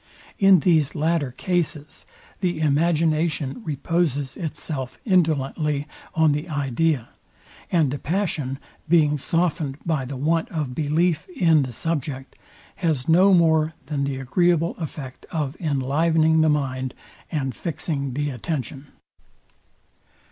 In 0.39 0.61
these 0.61 0.95
latter 0.95 1.29
cases 1.33 2.07
the 2.39 2.59
imagination 2.59 3.61
reposes 3.63 4.35
itself 4.35 4.97
indolently 5.05 5.87
on 6.15 6.31
the 6.31 6.49
idea; 6.49 7.09
and 7.71 7.91
the 7.91 7.99
passion, 7.99 8.57
being 8.89 9.19
softened 9.19 9.77
by 9.85 10.05
the 10.05 10.17
want 10.17 10.49
of 10.49 10.73
belief 10.73 11.29
in 11.35 11.61
the 11.61 11.71
subject, 11.71 12.35
has 12.77 13.07
no 13.07 13.31
more 13.31 13.75
than 13.85 14.03
the 14.03 14.17
agreeable 14.17 14.75
effect 14.79 15.27
of 15.29 15.55
enlivening 15.59 16.41
the 16.41 16.49
mind, 16.49 16.95
and 17.31 17.53
fixing 17.53 18.15
the 18.15 18.31
attention. 18.31 18.87